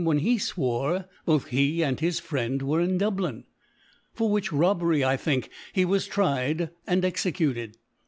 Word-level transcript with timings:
3 0.01 0.07
when 0.07 0.17
(i8i) 0.17 0.17
when 0.17 0.23
he 0.23 0.35
fwore 0.37 1.05
both 1.25 1.45
he 1.49 1.83
and 1.83 1.99
his 1.99 2.19
Friend 2.19 2.63
were 2.63 2.81
in 2.81 2.97
Dublin: 2.97 3.43
For 4.15 4.31
which 4.31 4.51
Robbery, 4.51 5.05
I 5.05 5.15
think, 5.15 5.51
he 5.73 5.85
was 5.85 6.07
tried 6.07 6.71
and 6.87 7.05
executed. 7.05 7.77